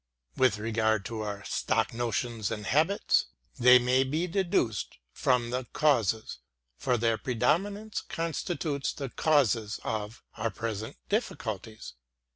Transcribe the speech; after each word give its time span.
With 0.35 0.57
regard 0.57 1.05
to 1.05 1.21
our" 1.21 1.43
stock 1.45 1.93
notions 1.93 2.49
and 2.49 2.65
habits," 2.65 3.27
they 3.59 3.77
may 3.77 4.03
be 4.03 4.25
deduced 4.25 4.97
from 5.13 5.51
the 5.51 5.65
causes, 5.73 6.39
for 6.75 6.97
their 6.97 7.19
predominance 7.19 8.01
constitutes 8.09 8.93
the 8.93 9.09
causes 9.09 9.79
of" 9.83 10.23
our 10.39 10.49
present 10.49 10.97
difficulties." 11.07 11.93